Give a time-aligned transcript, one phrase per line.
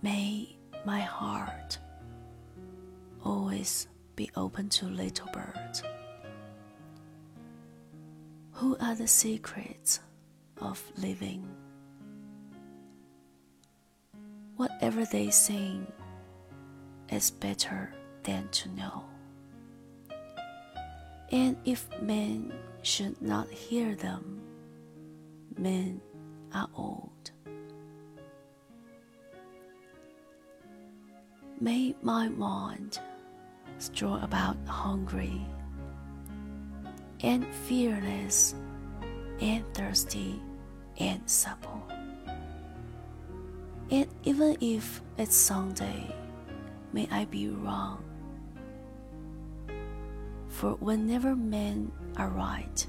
[0.00, 1.78] May my heart
[3.24, 5.82] always be open to little birds
[8.52, 10.00] who are the secrets
[10.60, 11.48] of living.
[14.56, 15.86] Whatever they sing
[17.10, 19.04] is better than to know.
[21.30, 22.52] And if men
[22.82, 24.40] should not hear them,
[25.56, 26.00] men
[26.54, 27.30] are old.
[31.60, 33.00] May my mind
[33.78, 35.44] stroll about hungry
[37.24, 38.54] and fearless
[39.40, 40.40] and thirsty
[41.00, 41.82] and supple.
[43.90, 46.14] And even if it's Sunday,
[46.92, 48.04] may I be wrong.
[50.46, 52.86] For whenever men are right,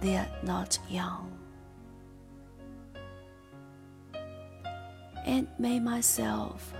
[0.00, 1.30] they are not young.
[5.24, 6.74] And may myself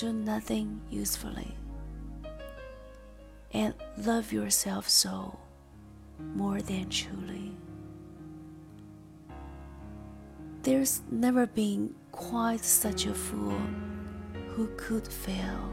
[0.00, 1.54] do nothing usefully
[3.52, 5.38] and love yourself so
[6.34, 7.52] more than truly.
[10.62, 13.60] There's never been quite such a fool
[14.54, 15.70] who could fail,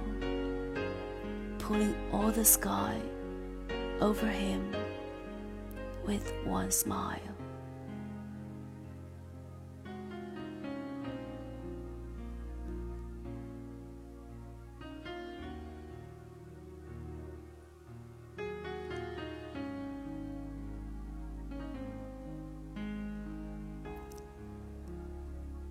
[1.59, 2.99] pulling all the sky
[4.01, 4.75] over him
[6.05, 7.36] with one smile.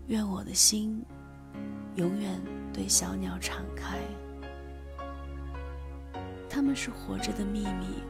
[0.08, 1.04] 愿我的心
[1.96, 2.40] 永远
[2.72, 3.98] 对小鸟敞开，
[6.48, 8.02] 他们是活着的秘密，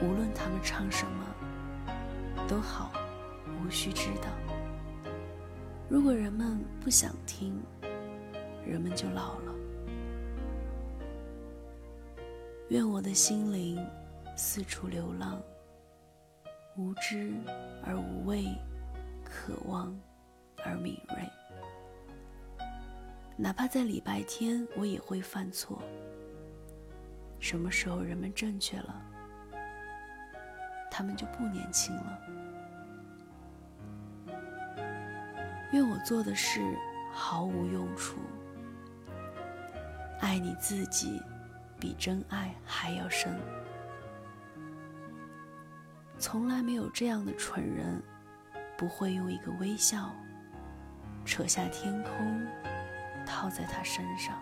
[0.00, 1.26] 无论他们唱什么
[2.46, 2.92] 都好，
[3.60, 4.28] 无需知道。
[5.88, 7.60] 如果人们不想听，
[8.64, 9.52] 人们就老了。
[12.68, 13.84] 愿我的心灵
[14.36, 15.42] 四处流浪，
[16.76, 17.32] 无知
[17.84, 18.46] 而无畏，
[19.24, 19.92] 渴望。
[20.66, 21.30] 而敏锐，
[23.36, 25.80] 哪怕在礼拜天，我也会犯错。
[27.38, 29.02] 什么时候人们正确了，
[30.90, 32.18] 他们就不年轻了。
[35.72, 36.60] 愿我做的事
[37.12, 38.18] 毫无用处，
[40.20, 41.22] 爱你自己
[41.78, 43.38] 比真爱还要深。
[46.18, 48.02] 从来没有这样的蠢人，
[48.78, 50.10] 不会用一个微笑。
[51.26, 52.46] 扯下天空，
[53.26, 54.34] 套在他身上。